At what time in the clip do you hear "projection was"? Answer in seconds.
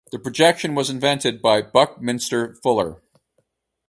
0.17-0.89